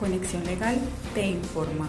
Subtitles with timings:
[0.00, 0.78] Conexión Legal
[1.14, 1.86] te informa.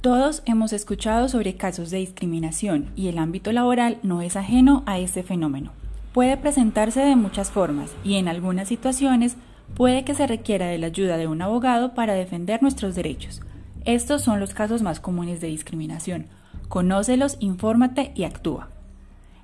[0.00, 4.98] Todos hemos escuchado sobre casos de discriminación y el ámbito laboral no es ajeno a
[4.98, 5.70] este fenómeno.
[6.12, 9.36] Puede presentarse de muchas formas y en algunas situaciones
[9.76, 13.42] puede que se requiera de la ayuda de un abogado para defender nuestros derechos.
[13.84, 16.26] Estos son los casos más comunes de discriminación.
[16.68, 18.70] Conócelos, infórmate y actúa.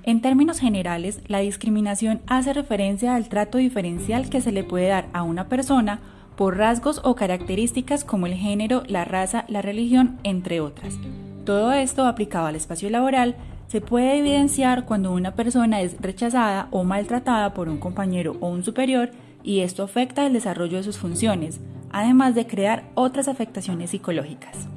[0.06, 5.08] En términos generales, la discriminación hace referencia al trato diferencial que se le puede dar
[5.14, 6.00] a una persona
[6.36, 10.98] por rasgos o características como el género, la raza, la religión, entre otras.
[11.46, 13.36] Todo esto aplicado al espacio laboral
[13.68, 18.62] se puede evidenciar cuando una persona es rechazada o maltratada por un compañero o un
[18.62, 19.10] superior
[19.42, 21.60] y esto afecta el desarrollo de sus funciones,
[21.90, 24.68] además de crear otras afectaciones psicológicas.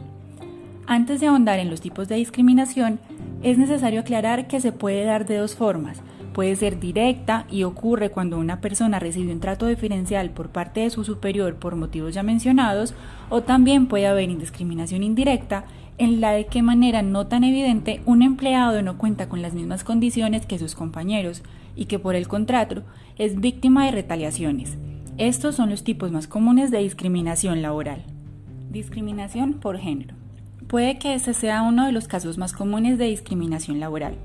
[0.86, 3.00] Antes de ahondar en los tipos de discriminación,
[3.44, 6.02] es necesario aclarar que se puede dar de dos formas.
[6.34, 10.90] Puede ser directa y ocurre cuando una persona recibe un trato diferencial por parte de
[10.90, 12.94] su superior por motivos ya mencionados,
[13.30, 15.66] o también puede haber indiscriminación indirecta
[15.98, 19.84] en la de que manera no tan evidente un empleado no cuenta con las mismas
[19.84, 21.42] condiciones que sus compañeros
[21.76, 22.84] y que por el contrato
[23.18, 24.78] es víctima de retaliaciones.
[25.18, 28.04] Estos son los tipos más comunes de discriminación laboral.
[28.70, 30.14] Discriminación por género.
[30.68, 34.16] Puede que ese sea uno de los casos más comunes de discriminación laboral.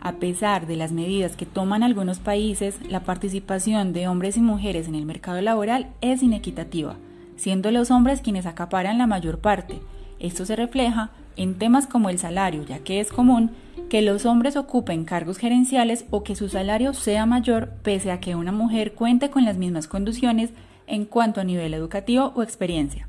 [0.00, 4.88] A pesar de las medidas que toman algunos países, la participación de hombres y mujeres
[4.88, 6.96] en el mercado laboral es inequitativa,
[7.36, 9.80] siendo los hombres quienes acaparan la mayor parte.
[10.18, 13.52] Esto se refleja en temas como el salario, ya que es común
[13.88, 18.34] que los hombres ocupen cargos gerenciales o que su salario sea mayor pese a que
[18.34, 20.50] una mujer cuente con las mismas condiciones
[20.88, 23.06] en cuanto a nivel educativo o experiencia.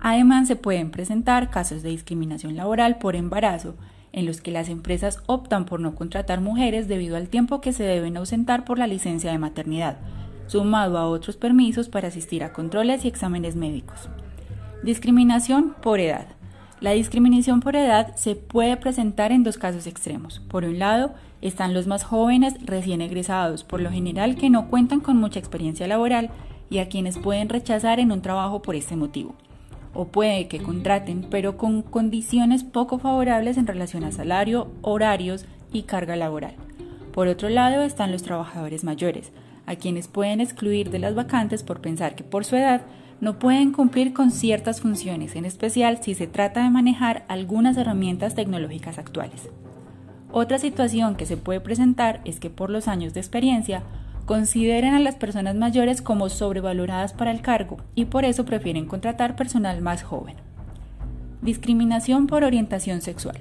[0.00, 3.74] Además, se pueden presentar casos de discriminación laboral por embarazo,
[4.12, 7.82] en los que las empresas optan por no contratar mujeres debido al tiempo que se
[7.84, 9.98] deben ausentar por la licencia de maternidad,
[10.46, 14.08] sumado a otros permisos para asistir a controles y exámenes médicos.
[14.82, 16.26] Discriminación por edad.
[16.80, 20.40] La discriminación por edad se puede presentar en dos casos extremos.
[20.48, 25.00] Por un lado, están los más jóvenes recién egresados, por lo general que no cuentan
[25.00, 26.30] con mucha experiencia laboral
[26.70, 29.34] y a quienes pueden rechazar en un trabajo por este motivo
[29.98, 35.82] o puede que contraten, pero con condiciones poco favorables en relación a salario, horarios y
[35.82, 36.54] carga laboral.
[37.12, 39.32] Por otro lado están los trabajadores mayores,
[39.66, 42.82] a quienes pueden excluir de las vacantes por pensar que por su edad
[43.20, 48.36] no pueden cumplir con ciertas funciones, en especial si se trata de manejar algunas herramientas
[48.36, 49.48] tecnológicas actuales.
[50.30, 53.82] Otra situación que se puede presentar es que por los años de experiencia
[54.28, 59.36] consideran a las personas mayores como sobrevaloradas para el cargo y por eso prefieren contratar
[59.36, 60.36] personal más joven.
[61.40, 63.38] Discriminación por orientación sexual.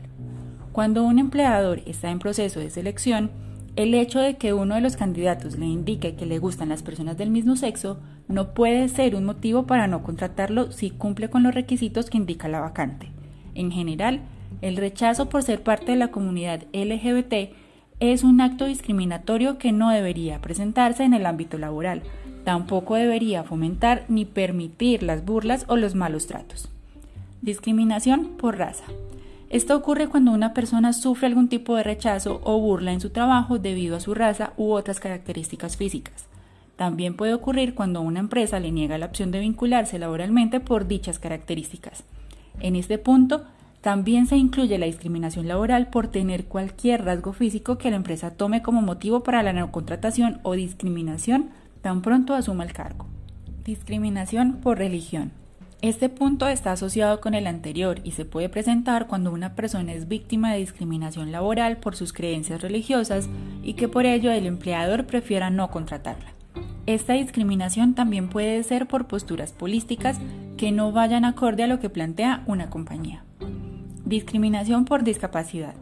[0.71, 3.31] Cuando un empleador está en proceso de selección,
[3.75, 7.17] el hecho de que uno de los candidatos le indique que le gustan las personas
[7.17, 7.99] del mismo sexo
[8.29, 12.47] no puede ser un motivo para no contratarlo si cumple con los requisitos que indica
[12.47, 13.11] la vacante.
[13.55, 14.21] En general,
[14.61, 17.51] el rechazo por ser parte de la comunidad LGBT
[17.99, 22.03] es un acto discriminatorio que no debería presentarse en el ámbito laboral.
[22.43, 26.69] Tampoco debería fomentar ni permitir las burlas o los malos tratos.
[27.41, 28.85] Discriminación por raza.
[29.49, 33.59] Esto ocurre cuando una persona sufre algún tipo de rechazo o burla en su trabajo
[33.59, 36.25] debido a su raza u otras características físicas.
[36.75, 41.17] También puede ocurrir cuando una empresa le niega la opción de vincularse laboralmente por dichas
[41.17, 42.03] características.
[42.59, 43.45] En este punto,
[43.81, 48.61] también se incluye la discriminación laboral por tener cualquier rasgo físico que la empresa tome
[48.61, 51.51] como motivo para la no contratación o discriminación
[51.81, 53.05] tan pronto asuma el cargo.
[53.63, 55.31] Discriminación por religión.
[55.83, 60.07] Este punto está asociado con el anterior y se puede presentar cuando una persona es
[60.07, 63.29] víctima de discriminación laboral por sus creencias religiosas
[63.61, 66.33] y que por ello el empleador prefiera no contratarla.
[66.87, 70.17] Esta discriminación también puede ser por posturas políticas
[70.57, 73.26] que no vayan acorde a lo que plantea una compañía.
[74.07, 75.73] Discriminación por discapacidad.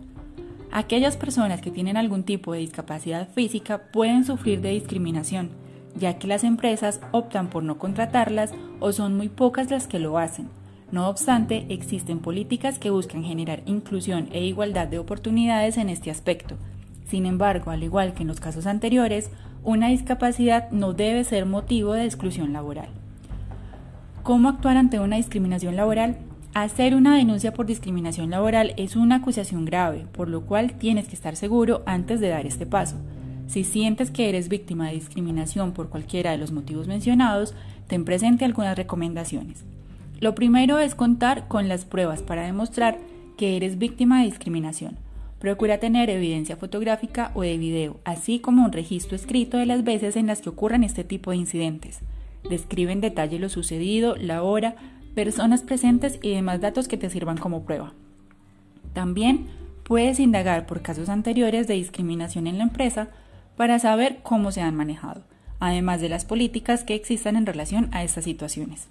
[0.71, 5.51] Aquellas personas que tienen algún tipo de discapacidad física pueden sufrir de discriminación,
[5.95, 10.17] ya que las empresas optan por no contratarlas o son muy pocas las que lo
[10.17, 10.49] hacen.
[10.91, 16.55] No obstante, existen políticas que buscan generar inclusión e igualdad de oportunidades en este aspecto.
[17.07, 19.29] Sin embargo, al igual que en los casos anteriores,
[19.63, 22.89] una discapacidad no debe ser motivo de exclusión laboral.
[24.23, 26.17] ¿Cómo actuar ante una discriminación laboral?
[26.55, 31.13] Hacer una denuncia por discriminación laboral es una acusación grave, por lo cual tienes que
[31.13, 32.95] estar seguro antes de dar este paso.
[33.45, 37.53] Si sientes que eres víctima de discriminación por cualquiera de los motivos mencionados,
[37.87, 39.65] ten presente algunas recomendaciones.
[40.21, 42.99] Lo primero es contar con las pruebas para demostrar
[43.35, 44.95] que eres víctima de discriminación.
[45.39, 50.15] Procura tener evidencia fotográfica o de video, así como un registro escrito de las veces
[50.15, 51.99] en las que ocurran este tipo de incidentes.
[52.49, 54.75] Describe en detalle lo sucedido, la hora,
[55.15, 57.93] personas presentes y demás datos que te sirvan como prueba.
[58.93, 59.47] También
[59.83, 63.07] puedes indagar por casos anteriores de discriminación en la empresa
[63.55, 65.23] para saber cómo se han manejado,
[65.59, 68.87] además de las políticas que existan en relación a estas situaciones.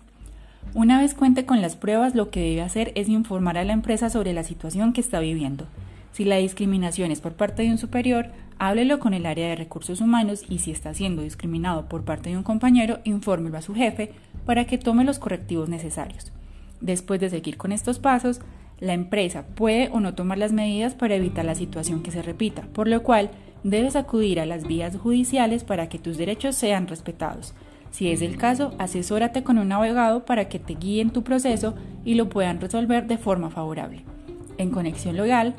[0.72, 4.08] Una vez cuente con las pruebas, lo que debe hacer es informar a la empresa
[4.08, 5.66] sobre la situación que está viviendo.
[6.12, 8.28] Si la discriminación es por parte de un superior,
[8.58, 12.36] háblelo con el área de recursos humanos y si está siendo discriminado por parte de
[12.36, 14.12] un compañero, infórmelo a su jefe
[14.44, 16.32] para que tome los correctivos necesarios.
[16.80, 18.40] Después de seguir con estos pasos,
[18.80, 22.62] la empresa puede o no tomar las medidas para evitar la situación que se repita,
[22.72, 23.30] por lo cual
[23.62, 27.54] debes acudir a las vías judiciales para que tus derechos sean respetados.
[27.90, 31.74] Si es el caso, asesórate con un abogado para que te guíe en tu proceso
[32.04, 34.04] y lo puedan resolver de forma favorable.
[34.58, 35.54] En Conexión Legal,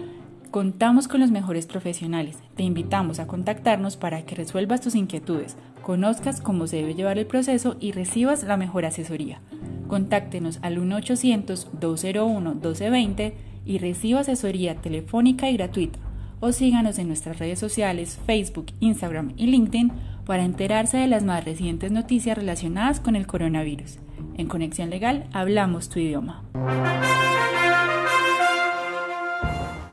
[0.52, 2.38] contamos con los mejores profesionales.
[2.56, 5.56] Te invitamos a contactarnos para que resuelvas tus inquietudes,
[5.86, 9.40] conozcas cómo se debe llevar el proceso y recibas la mejor asesoría.
[9.88, 13.34] Contáctenos al 1-800-201-1220
[13.68, 16.00] y reciba asesoría telefónica y gratuita
[16.40, 19.92] o síganos en nuestras redes sociales Facebook, Instagram y LinkedIn
[20.26, 24.00] para enterarse de las más recientes noticias relacionadas con el coronavirus.
[24.38, 26.42] En Conexión Legal hablamos tu idioma.